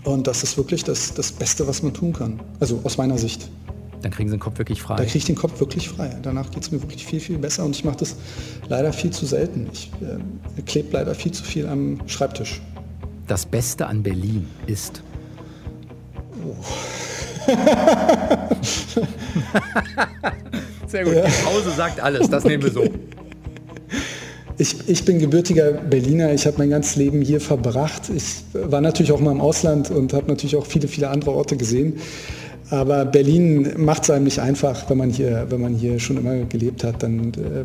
[0.03, 2.39] Und das ist wirklich das, das Beste, was man tun kann.
[2.59, 3.49] Also aus meiner Sicht.
[4.01, 4.95] Dann kriegen Sie den Kopf wirklich frei.
[4.95, 6.15] Da kriege ich den Kopf wirklich frei.
[6.21, 8.15] Danach geht es mir wirklich viel, viel besser und ich mache das
[8.69, 9.67] leider viel zu selten.
[9.73, 12.61] Ich äh, klebe leider viel zu viel am Schreibtisch.
[13.27, 15.01] Das Beste an Berlin ist.
[16.45, 16.55] Oh.
[20.87, 21.15] Sehr gut.
[21.15, 21.25] Ja.
[21.25, 22.29] Die Pause sagt alles.
[22.29, 22.83] Das nehmen wir so.
[24.59, 28.09] Ich, ich, bin gebürtiger Berliner, ich habe mein ganzes Leben hier verbracht.
[28.15, 31.57] Ich war natürlich auch mal im Ausland und habe natürlich auch viele, viele andere Orte
[31.57, 31.99] gesehen.
[32.69, 36.35] Aber Berlin macht es einem nicht einfach, wenn man hier, wenn man hier schon immer
[36.45, 37.03] gelebt hat.
[37.03, 37.63] Dann äh,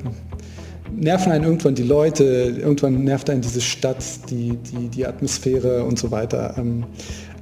[0.95, 2.25] nerven einen irgendwann die Leute,
[2.61, 6.55] irgendwann nervt einen diese Stadt, die, die, die Atmosphäre und so weiter.
[6.59, 6.85] Ähm,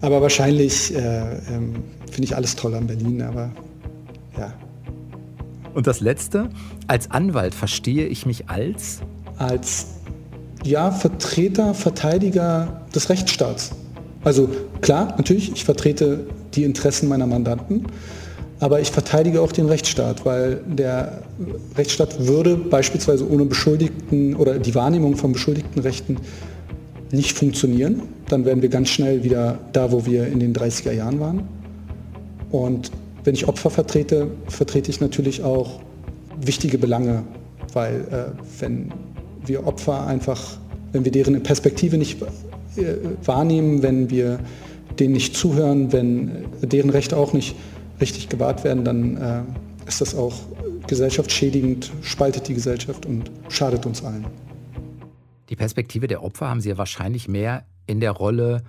[0.01, 1.75] aber wahrscheinlich äh, ähm,
[2.11, 3.51] finde ich alles toll an Berlin, aber
[4.39, 4.53] ja.
[5.75, 6.49] Und das Letzte,
[6.87, 9.01] als Anwalt verstehe ich mich als?
[9.41, 9.87] Als
[10.65, 13.71] ja, Vertreter, Verteidiger des Rechtsstaats.
[14.23, 14.51] Also
[14.83, 17.87] klar, natürlich, ich vertrete die Interessen meiner Mandanten,
[18.59, 21.23] aber ich verteidige auch den Rechtsstaat, weil der
[21.79, 26.19] Rechtsstaat würde beispielsweise ohne Beschuldigten oder die Wahrnehmung von Beschuldigtenrechten
[27.11, 28.03] nicht funktionieren.
[28.29, 31.49] Dann wären wir ganz schnell wieder da, wo wir in den 30er Jahren waren.
[32.51, 32.91] Und
[33.25, 35.81] wenn ich Opfer vertrete, vertrete ich natürlich auch
[36.39, 37.23] wichtige Belange,
[37.73, 38.93] weil äh, wenn
[39.47, 40.59] wir Opfer einfach,
[40.93, 42.21] wenn wir deren Perspektive nicht
[42.77, 44.41] äh, wahrnehmen, wenn wir
[44.99, 47.57] denen nicht zuhören, wenn deren Rechte auch nicht
[48.01, 49.43] richtig gewahrt werden, dann äh,
[49.87, 50.35] ist das auch
[50.87, 54.27] gesellschaftsschädigend, spaltet die Gesellschaft und schadet uns allen.
[55.49, 58.63] Die Perspektive der Opfer haben Sie ja wahrscheinlich mehr in der Rolle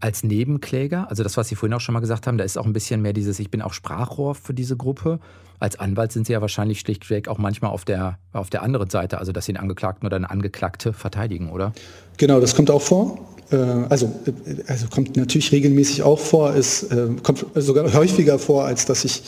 [0.00, 1.08] als Nebenkläger.
[1.08, 3.02] Also das, was Sie vorhin auch schon mal gesagt haben, da ist auch ein bisschen
[3.02, 5.20] mehr dieses, ich bin auch Sprachrohr für diese Gruppe.
[5.58, 9.18] Als Anwalt sind Sie ja wahrscheinlich schlichtweg auch manchmal auf der, auf der anderen Seite,
[9.18, 11.72] also dass Sie einen Angeklagten oder eine Angeklagte verteidigen, oder?
[12.18, 13.18] Genau, das kommt auch vor.
[13.50, 18.64] Äh, also, äh, also kommt natürlich regelmäßig auch vor, es äh, kommt sogar häufiger vor,
[18.64, 19.22] als dass ich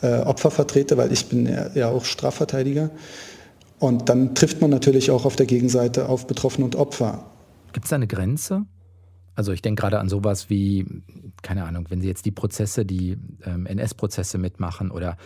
[0.00, 2.90] Opfer vertrete, weil ich bin ja auch Strafverteidiger.
[3.80, 7.24] Und dann trifft man natürlich auch auf der Gegenseite auf Betroffene und Opfer.
[7.72, 8.64] Gibt es da eine Grenze?
[9.38, 10.84] Also ich denke gerade an sowas wie,
[11.42, 15.16] keine Ahnung, wenn Sie jetzt die Prozesse, die ähm, NS-Prozesse mitmachen oder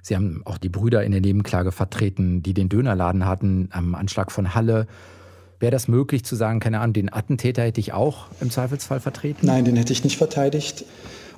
[0.00, 4.32] Sie haben auch die Brüder in der Nebenklage vertreten, die den Dönerladen hatten am Anschlag
[4.32, 4.86] von Halle.
[5.60, 9.44] Wäre das möglich zu sagen, keine Ahnung, den Attentäter hätte ich auch im Zweifelsfall vertreten?
[9.44, 10.86] Nein, den hätte ich nicht verteidigt.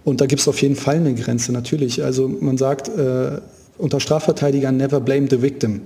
[0.04, 2.04] Und da gibt es auf jeden Fall eine Grenze, natürlich.
[2.04, 3.40] Also man sagt äh,
[3.80, 5.82] unter Strafverteidigern, never blame the victim.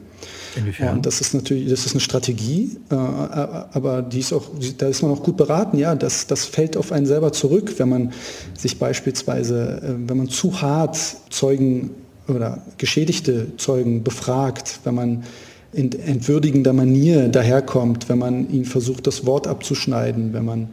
[0.57, 0.97] Inwiefern?
[0.97, 4.45] Und das ist natürlich, das ist eine Strategie, äh, aber die ist auch,
[4.79, 5.79] da ist man auch gut beraten.
[5.79, 8.13] Ja, das, das fällt auf einen selber zurück, wenn man
[8.57, 10.99] sich beispielsweise, äh, wenn man zu hart
[11.31, 11.91] Zeugen
[12.29, 15.25] oder geschädigte Zeugen befragt, wenn man
[15.73, 20.69] in entwürdigender Manier daherkommt, wenn man ihnen versucht, das Wort abzuschneiden, wenn man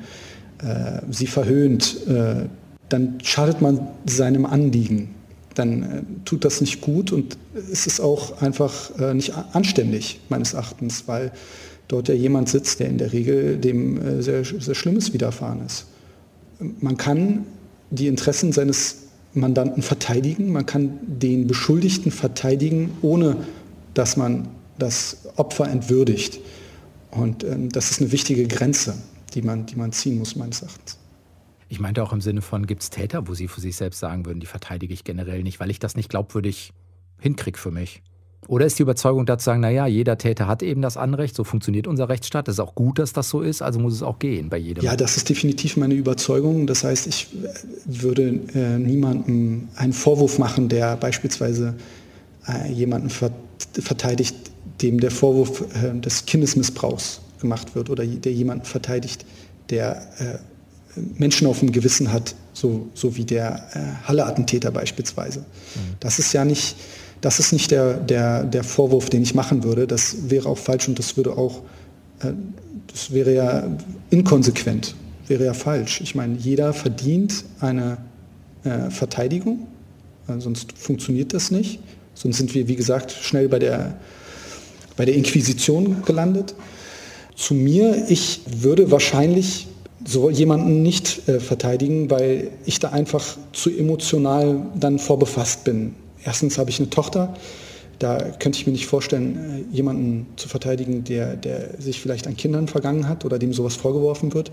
[0.59, 2.47] äh, sie verhöhnt, äh,
[2.87, 5.15] dann schadet man seinem Anliegen.
[5.55, 7.37] Dann äh, tut das nicht gut und
[7.71, 11.31] es ist auch einfach äh, nicht anständig, meines Erachtens, weil
[11.87, 15.85] dort ja jemand sitzt, der in der Regel dem äh, sehr, sehr Schlimmes widerfahren ist.
[16.79, 17.45] Man kann
[17.89, 18.97] die Interessen seines
[19.33, 23.37] Mandanten verteidigen, man kann den Beschuldigten verteidigen, ohne
[23.93, 26.39] dass man das Opfer entwürdigt.
[27.11, 28.93] Und ähm, das ist eine wichtige Grenze,
[29.33, 30.97] die man, die man ziehen muss, meines Erachtens.
[31.71, 34.25] Ich meinte auch im Sinne von, gibt es Täter, wo Sie für sich selbst sagen
[34.25, 36.73] würden, die verteidige ich generell nicht, weil ich das nicht glaubwürdig
[37.17, 38.01] hinkriege für mich?
[38.49, 41.87] Oder ist die Überzeugung dazu sagen, naja, jeder Täter hat eben das Anrecht, so funktioniert
[41.87, 44.49] unser Rechtsstaat, es ist auch gut, dass das so ist, also muss es auch gehen
[44.49, 44.83] bei jedem.
[44.83, 46.67] Ja, das ist definitiv meine Überzeugung.
[46.67, 47.27] Das heißt, ich
[47.85, 51.75] würde äh, niemandem einen Vorwurf machen, der beispielsweise
[52.49, 53.31] äh, jemanden ver
[53.79, 54.35] verteidigt,
[54.81, 59.25] dem der Vorwurf äh, des Kindesmissbrauchs gemacht wird oder der jemanden verteidigt,
[59.69, 60.50] der äh,
[60.95, 65.39] Menschen auf dem Gewissen hat, so, so wie der äh, Halle-Attentäter beispielsweise.
[65.39, 65.95] Mhm.
[65.99, 66.75] Das ist ja nicht,
[67.21, 69.87] das ist nicht der, der, der Vorwurf, den ich machen würde.
[69.87, 71.61] Das wäre auch falsch und das würde auch,
[72.21, 72.33] äh,
[72.91, 73.63] das wäre ja
[74.09, 74.95] inkonsequent,
[75.27, 76.01] wäre ja falsch.
[76.01, 77.97] Ich meine, jeder verdient eine
[78.63, 79.67] äh, Verteidigung,
[80.37, 81.79] sonst funktioniert das nicht.
[82.13, 83.95] Sonst sind wir, wie gesagt, schnell bei der
[85.01, 86.53] bei der Inquisition gelandet.
[87.35, 89.67] Zu mir, ich würde wahrscheinlich
[90.05, 95.95] so jemanden nicht äh, verteidigen, weil ich da einfach zu emotional dann vorbefasst bin.
[96.23, 97.33] Erstens habe ich eine Tochter,
[97.99, 102.35] da könnte ich mir nicht vorstellen, äh, jemanden zu verteidigen, der, der sich vielleicht an
[102.35, 104.51] Kindern vergangen hat oder dem sowas vorgeworfen wird.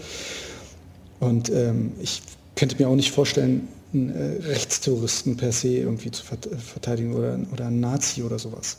[1.21, 2.23] Und ähm, ich
[2.57, 7.67] könnte mir auch nicht vorstellen, einen äh, Rechtsterroristen per se irgendwie zu verteidigen oder, oder
[7.67, 8.79] einen Nazi oder sowas.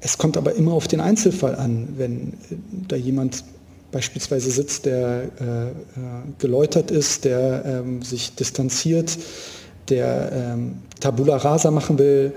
[0.00, 2.56] Es kommt aber immer auf den Einzelfall an, wenn äh,
[2.88, 3.44] da jemand
[3.92, 5.72] beispielsweise sitzt, der äh, äh,
[6.38, 9.18] geläutert ist, der ähm, sich distanziert,
[9.88, 12.32] der ähm, Tabula rasa machen will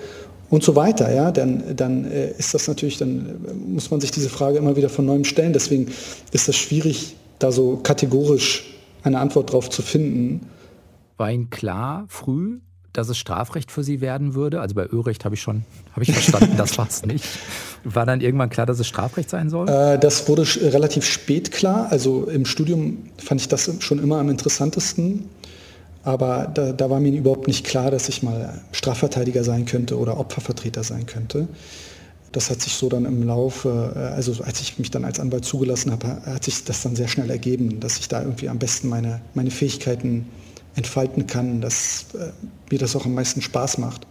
[0.49, 4.29] und so weiter, ja, dann, dann äh, ist das natürlich, dann muss man sich diese
[4.29, 5.53] Frage immer wieder von neuem stellen.
[5.53, 5.91] Deswegen
[6.31, 8.65] ist das schwierig, da so kategorisch
[9.03, 10.47] eine Antwort drauf zu finden.
[11.17, 12.59] War Ihnen klar früh,
[12.93, 14.61] dass es Strafrecht für Sie werden würde?
[14.61, 17.25] Also bei Örecht habe ich schon, habe ich verstanden, das war es nicht.
[17.83, 19.67] War dann irgendwann klar, dass es Strafrecht sein soll?
[19.67, 21.87] Äh, das wurde relativ spät klar.
[21.89, 25.29] Also im Studium fand ich das schon immer am interessantesten.
[26.03, 30.19] Aber da, da war mir überhaupt nicht klar, dass ich mal Strafverteidiger sein könnte oder
[30.19, 31.47] Opfervertreter sein könnte.
[32.33, 35.45] Das hat sich so dann im Laufe, äh, also als ich mich dann als Anwalt
[35.45, 38.89] zugelassen habe, hat sich das dann sehr schnell ergeben, dass ich da irgendwie am besten
[38.89, 40.25] meine, meine Fähigkeiten
[40.75, 42.31] entfalten kann, dass äh,
[42.69, 44.07] mir das auch am meisten Spaß macht.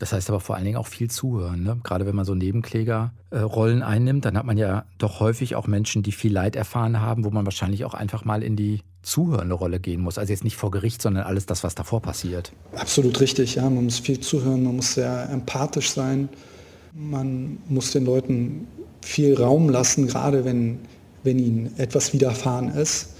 [0.00, 1.62] Das heißt aber vor allen Dingen auch viel zuhören.
[1.62, 1.78] Ne?
[1.84, 6.02] Gerade wenn man so Nebenklägerrollen äh, einnimmt, dann hat man ja doch häufig auch Menschen,
[6.02, 9.78] die viel Leid erfahren haben, wo man wahrscheinlich auch einfach mal in die zuhörende Rolle
[9.78, 10.18] gehen muss.
[10.18, 12.52] Also jetzt nicht vor Gericht, sondern alles das, was davor passiert.
[12.74, 13.62] Absolut richtig, ja.
[13.62, 16.28] Man muss viel zuhören, man muss sehr empathisch sein.
[16.92, 18.66] Man muss den Leuten
[19.00, 20.80] viel Raum lassen, gerade wenn,
[21.22, 23.13] wenn ihnen etwas widerfahren ist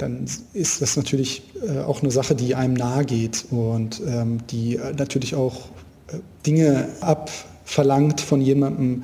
[0.00, 4.76] dann ist das natürlich äh, auch eine Sache, die einem nahe geht und ähm, die
[4.76, 5.66] äh, natürlich auch
[6.08, 9.02] äh, Dinge abverlangt von jemandem,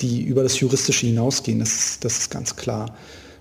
[0.00, 1.60] die über das Juristische hinausgehen.
[1.60, 2.94] Das ist, das ist ganz klar.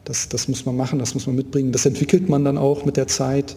[0.05, 1.71] Das, das muss man machen, das muss man mitbringen.
[1.71, 3.55] Das entwickelt man dann auch mit der Zeit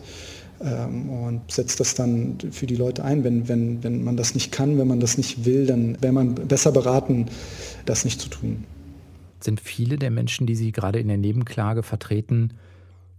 [0.63, 3.25] ähm, und setzt das dann für die Leute ein.
[3.25, 6.35] Wenn, wenn, wenn man das nicht kann, wenn man das nicht will, dann wäre man
[6.35, 7.27] besser beraten,
[7.85, 8.65] das nicht zu tun.
[9.41, 12.55] Sind viele der Menschen, die Sie gerade in der Nebenklage vertreten,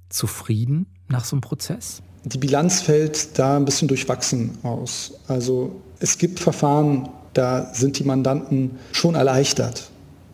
[0.10, 2.02] zufrieden nach so einem Prozess?
[2.24, 5.13] Die Bilanz fällt da ein bisschen durchwachsen aus.
[5.28, 9.89] Also es gibt Verfahren, da sind die Mandanten schon erleichtert,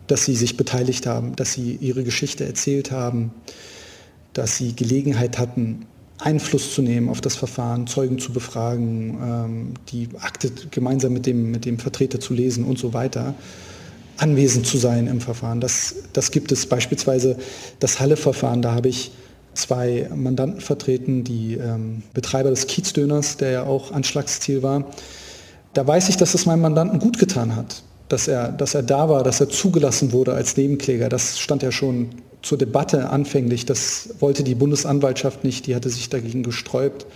[0.06, 3.32] dass sie sich beteiligt haben, dass sie ihre Geschichte erzählt haben,
[4.32, 5.86] dass sie Gelegenheit hatten,
[6.18, 11.50] Einfluss zu nehmen auf das Verfahren, Zeugen zu befragen, ähm, die Akte gemeinsam mit dem,
[11.50, 13.34] mit dem Vertreter zu lesen und so weiter,
[14.18, 15.60] anwesend zu sein im Verfahren.
[15.60, 17.36] Das, das gibt es beispielsweise
[17.80, 19.10] das Halle-Verfahren, da habe ich
[19.54, 24.84] zwei Mandanten vertreten, die ähm, Betreiber des Kiezdöners, der ja auch Anschlagsziel war.
[25.74, 29.08] Da weiß ich, dass es meinem Mandanten gut getan hat, dass er, dass er da
[29.08, 31.08] war, dass er zugelassen wurde als Nebenkläger.
[31.08, 32.10] Das stand ja schon
[32.42, 33.64] zur Debatte anfänglich.
[33.66, 37.06] Das wollte die Bundesanwaltschaft nicht, die hatte sich dagegen gesträubt.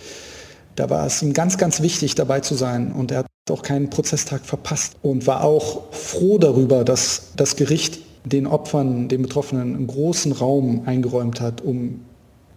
[0.77, 2.92] Da war es ihm ganz, ganz wichtig, dabei zu sein.
[2.92, 8.01] Und er hat auch keinen Prozesstag verpasst und war auch froh darüber, dass das Gericht
[8.25, 12.01] den Opfern, den Betroffenen einen großen Raum eingeräumt hat, um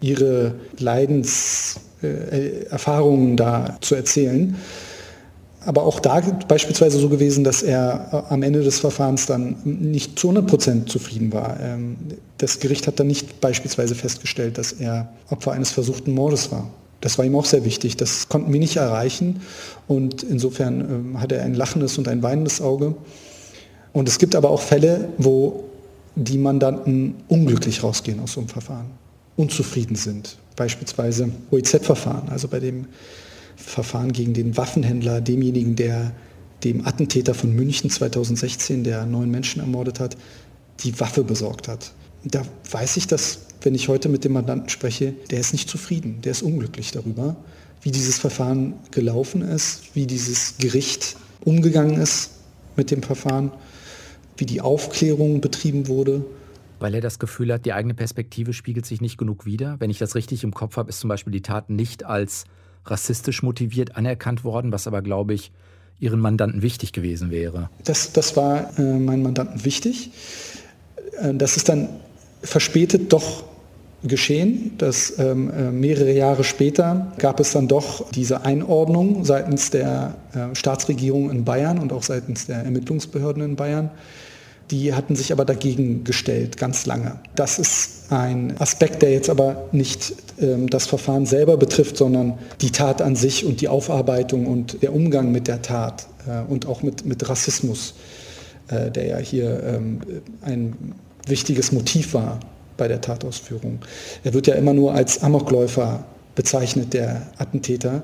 [0.02, 4.56] ihre Leidenserfahrungen da zu erzählen.
[5.66, 10.30] Aber auch da beispielsweise so gewesen, dass er am Ende des Verfahrens dann nicht zu
[10.30, 11.60] 100 Prozent zufrieden war.
[11.60, 11.98] Ähm,
[12.38, 16.70] das Gericht hat dann nicht beispielsweise festgestellt, dass er Opfer eines versuchten Mordes war.
[17.02, 17.98] Das war ihm auch sehr wichtig.
[17.98, 19.42] Das konnten wir nicht erreichen.
[19.88, 22.96] Und insofern ähm, hat er ein lachendes und ein weinendes Auge.
[23.92, 25.66] Und es gibt aber auch Fälle, wo
[26.16, 28.86] die Mandanten unglücklich rausgehen aus so einem Verfahren
[29.40, 30.38] unzufrieden sind.
[30.58, 32.88] Beispielsweise OEZ-Verfahren, also bei dem
[33.56, 36.12] Verfahren gegen den Waffenhändler, demjenigen, der
[36.66, 40.18] dem Attentäter von München 2016, der neun Menschen ermordet hat,
[40.82, 41.94] die Waffe besorgt hat.
[42.26, 46.20] Da weiß ich, dass, wenn ich heute mit dem Mandanten spreche, der ist nicht zufrieden,
[46.22, 47.38] der ist unglücklich darüber,
[47.82, 52.32] wie dieses Verfahren gelaufen ist, wie dieses Gericht umgegangen ist
[52.76, 53.54] mit dem Verfahren,
[54.36, 56.26] wie die Aufklärung betrieben wurde
[56.80, 59.76] weil er das Gefühl hat, die eigene Perspektive spiegelt sich nicht genug wider.
[59.80, 62.46] Wenn ich das richtig im Kopf habe, ist zum Beispiel die Tat nicht als
[62.86, 65.52] rassistisch motiviert anerkannt worden, was aber, glaube ich,
[66.00, 67.70] Ihren Mandanten wichtig gewesen wäre.
[67.84, 70.12] Das, das war äh, meinen Mandanten wichtig.
[71.22, 71.90] Äh, das ist dann
[72.42, 73.44] verspätet doch
[74.04, 74.72] geschehen.
[74.78, 80.56] dass ähm, äh, mehrere Jahre später gab es dann doch diese Einordnung seitens der äh,
[80.56, 83.92] Staatsregierung in Bayern und auch seitens der Ermittlungsbehörden in Bayern,
[84.72, 87.20] die hatten sich aber dagegen gestellt, ganz lange.
[87.36, 92.72] Das ist ein Aspekt, der jetzt aber nicht ähm, das Verfahren selber betrifft, sondern die
[92.72, 96.84] Tat an sich und die Aufarbeitung und der Umgang mit der Tat äh, und auch
[96.84, 97.96] mit, mit Rassismus.
[98.70, 100.00] äh, der ja hier ähm,
[100.42, 100.94] ein
[101.28, 102.40] wichtiges Motiv war
[102.78, 103.80] bei der Tatausführung.
[104.24, 106.04] Er wird ja immer nur als Amokläufer
[106.36, 108.04] bezeichnet, der Attentäter,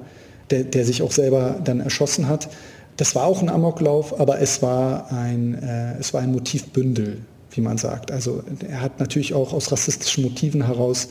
[0.49, 2.49] der, der sich auch selber dann erschossen hat.
[2.97, 7.17] Das war auch ein Amoklauf, aber es war ein, äh, es war ein Motivbündel,
[7.51, 8.11] wie man sagt.
[8.11, 11.09] Also er hat natürlich auch aus rassistischen Motiven heraus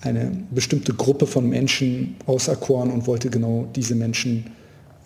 [0.00, 4.50] eine bestimmte Gruppe von Menschen auserkoren und wollte genau diese Menschen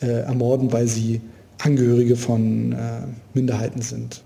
[0.01, 1.21] äh, ermorden, weil sie
[1.61, 3.03] Angehörige von äh,
[3.35, 4.23] Minderheiten sind.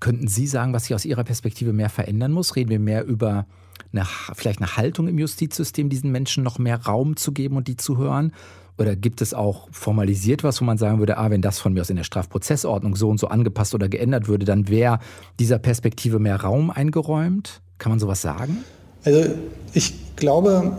[0.00, 2.56] Könnten Sie sagen, was sich aus Ihrer Perspektive mehr verändern muss?
[2.56, 3.46] Reden wir mehr über
[3.92, 7.76] eine, vielleicht eine Haltung im Justizsystem, diesen Menschen noch mehr Raum zu geben und die
[7.76, 8.32] zu hören?
[8.78, 11.80] Oder gibt es auch formalisiert was, wo man sagen würde, ah, wenn das von mir
[11.80, 14.98] aus in der Strafprozessordnung so und so angepasst oder geändert würde, dann wäre
[15.38, 17.62] dieser Perspektive mehr Raum eingeräumt?
[17.78, 18.58] Kann man sowas sagen?
[19.04, 19.30] Also
[19.72, 20.76] ich glaube,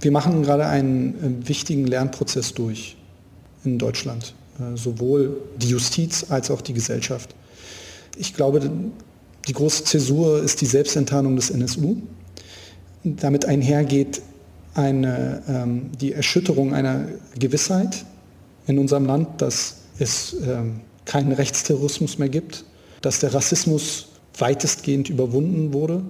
[0.00, 2.96] wir machen gerade einen äh, wichtigen Lernprozess durch
[3.64, 7.34] in Deutschland, äh, sowohl die Justiz als auch die Gesellschaft.
[8.16, 8.70] Ich glaube,
[9.46, 11.96] die große Zäsur ist die Selbstenttarnung des NSU.
[13.04, 14.22] Damit einhergeht
[14.78, 17.06] eine, ähm, die Erschütterung einer
[17.38, 18.04] Gewissheit
[18.66, 22.64] in unserem Land, dass es ähm, keinen Rechtsterrorismus mehr gibt,
[23.00, 26.02] dass der Rassismus weitestgehend überwunden wurde.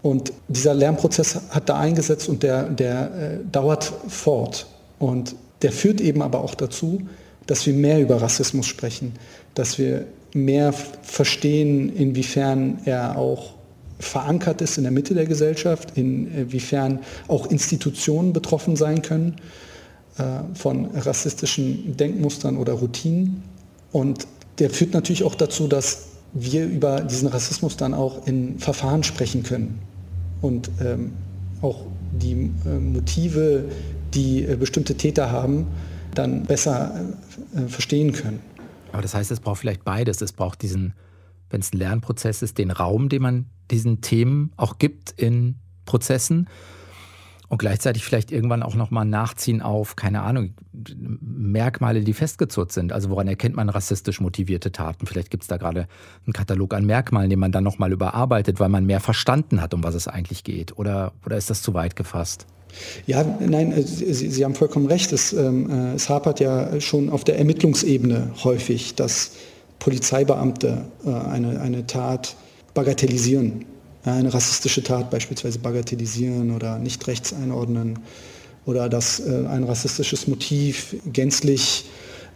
[0.00, 4.66] Und dieser Lernprozess hat da eingesetzt und der, der äh, dauert fort.
[4.98, 7.02] Und der führt eben aber auch dazu,
[7.46, 9.12] dass wir mehr über Rassismus sprechen,
[9.54, 13.54] dass wir mehr verstehen, inwiefern er auch
[14.02, 19.36] verankert ist in der Mitte der Gesellschaft, inwiefern auch Institutionen betroffen sein können
[20.18, 23.42] äh, von rassistischen Denkmustern oder Routinen.
[23.92, 24.26] Und
[24.58, 29.42] der führt natürlich auch dazu, dass wir über diesen Rassismus dann auch in Verfahren sprechen
[29.42, 29.78] können
[30.40, 31.12] und ähm,
[31.60, 33.64] auch die äh, Motive,
[34.14, 35.66] die äh, bestimmte Täter haben,
[36.14, 37.14] dann besser
[37.54, 38.40] äh, verstehen können.
[38.92, 40.20] Aber das heißt, es braucht vielleicht beides.
[40.20, 40.92] Es braucht diesen,
[41.52, 46.48] wenn es ein Lernprozess ist, den Raum, den man diesen Themen auch gibt in Prozessen
[47.52, 50.54] und gleichzeitig vielleicht irgendwann auch nochmal nachziehen auf, keine Ahnung,
[51.20, 52.92] Merkmale, die festgezurrt sind.
[52.92, 55.06] Also woran erkennt man rassistisch motivierte Taten?
[55.06, 55.86] Vielleicht gibt es da gerade
[56.24, 59.84] einen Katalog an Merkmalen, den man dann nochmal überarbeitet, weil man mehr verstanden hat, um
[59.84, 60.78] was es eigentlich geht.
[60.78, 62.46] Oder, oder ist das zu weit gefasst?
[63.06, 65.12] Ja, nein, äh, Sie, Sie haben vollkommen recht.
[65.12, 69.32] Es, ähm, äh, es hapert ja schon auf der Ermittlungsebene häufig, dass
[69.82, 72.36] Polizeibeamte äh, eine, eine Tat
[72.72, 73.64] bagatellisieren.
[74.04, 77.98] Eine rassistische Tat beispielsweise bagatellisieren oder nicht rechts einordnen
[78.64, 81.86] oder dass äh, ein rassistisches Motiv gänzlich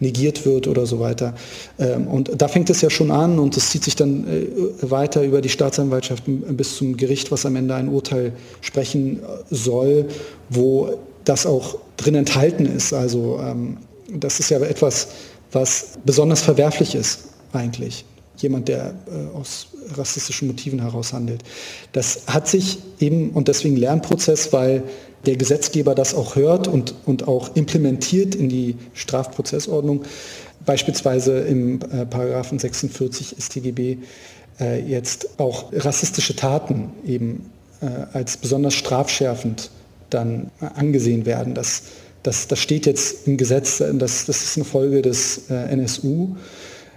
[0.01, 1.35] negiert wird oder so weiter.
[1.79, 4.45] Ähm, und da fängt es ja schon an und es zieht sich dann äh,
[4.81, 10.09] weiter über die Staatsanwaltschaft bis zum Gericht, was am Ende ein Urteil sprechen soll,
[10.49, 12.91] wo das auch drin enthalten ist.
[12.91, 13.77] Also ähm,
[14.13, 15.07] das ist ja etwas,
[15.53, 18.05] was besonders verwerflich ist eigentlich.
[18.37, 21.43] Jemand, der äh, aus rassistischen Motiven heraus handelt.
[21.91, 24.83] Das hat sich eben, und deswegen Lernprozess, weil
[25.25, 30.03] der Gesetzgeber das auch hört und, und auch implementiert in die Strafprozessordnung,
[30.65, 33.97] beispielsweise im äh, Paragraphen 46 StGB
[34.59, 37.49] äh, jetzt auch rassistische Taten eben
[37.81, 39.71] äh, als besonders strafschärfend
[40.09, 41.53] dann angesehen werden.
[41.53, 41.83] Das,
[42.23, 46.35] das, das steht jetzt im Gesetz, das, das ist eine Folge des äh, NSU.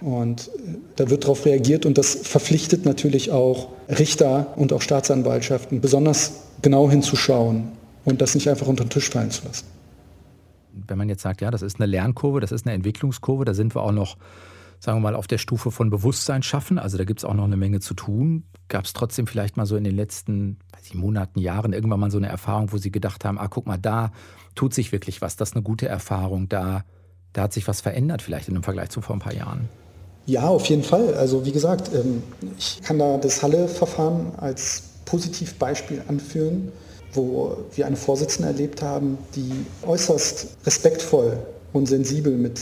[0.01, 5.79] Und äh, da wird darauf reagiert und das verpflichtet natürlich auch Richter und auch Staatsanwaltschaften,
[5.79, 7.71] besonders genau hinzuschauen
[8.05, 9.65] und das nicht einfach unter den Tisch fallen zu lassen.
[10.73, 13.75] Wenn man jetzt sagt, ja, das ist eine Lernkurve, das ist eine Entwicklungskurve, da sind
[13.75, 14.17] wir auch noch,
[14.79, 17.43] sagen wir mal, auf der Stufe von Bewusstsein schaffen, also da gibt es auch noch
[17.43, 18.43] eine Menge zu tun.
[18.69, 22.17] Gab es trotzdem vielleicht mal so in den letzten ich, Monaten, Jahren irgendwann mal so
[22.17, 24.11] eine Erfahrung, wo Sie gedacht haben, ah, guck mal, da
[24.55, 26.85] tut sich wirklich was, das ist eine gute Erfahrung, da,
[27.33, 29.69] da hat sich was verändert vielleicht in dem Vergleich zu vor ein paar Jahren?
[30.31, 31.13] Ja, auf jeden Fall.
[31.15, 32.23] Also wie gesagt, ähm,
[32.57, 36.71] ich kann da das Halle-Verfahren als Positivbeispiel anführen,
[37.11, 39.51] wo wir eine Vorsitzende erlebt haben, die
[39.85, 41.37] äußerst respektvoll
[41.73, 42.61] und sensibel mit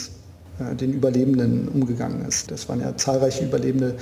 [0.60, 2.50] äh, den Überlebenden umgegangen ist.
[2.50, 3.98] Das waren ja zahlreiche Überlebende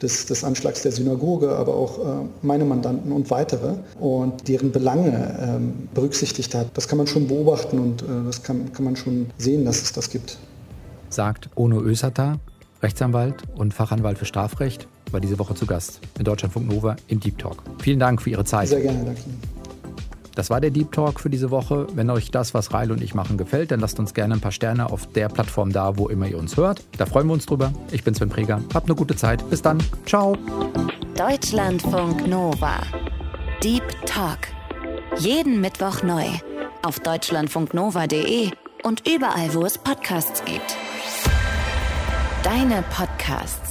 [0.00, 5.38] des, des Anschlags der Synagoge, aber auch äh, meine Mandanten und weitere und deren Belange
[5.42, 6.68] ähm, berücksichtigt hat.
[6.72, 9.92] Das kann man schon beobachten und äh, das kann, kann man schon sehen, dass es
[9.92, 10.38] das gibt.
[11.10, 12.38] Sagt Ono Ösata,
[12.82, 17.38] Rechtsanwalt und Fachanwalt für Strafrecht, war diese Woche zu Gast in Deutschlandfunk Nova im Deep
[17.38, 17.62] Talk.
[17.82, 18.68] Vielen Dank für Ihre Zeit.
[18.68, 19.20] Sehr gerne, danke.
[20.34, 21.86] Das war der Deep Talk für diese Woche.
[21.94, 24.52] Wenn euch das, was Reil und ich machen, gefällt, dann lasst uns gerne ein paar
[24.52, 26.82] Sterne auf der Plattform da, wo immer ihr uns hört.
[26.96, 27.72] Da freuen wir uns drüber.
[27.90, 28.62] Ich bin Sven Preger.
[28.72, 29.48] Habt eine gute Zeit.
[29.50, 29.82] Bis dann.
[30.06, 30.36] Ciao.
[31.16, 32.80] Deutschlandfunk Nova.
[33.62, 34.38] Deep Talk.
[35.18, 36.24] Jeden Mittwoch neu.
[36.82, 38.50] Auf deutschlandfunknova.de
[38.84, 40.76] und überall, wo es Podcasts gibt.
[42.42, 43.69] Deine Podcasts.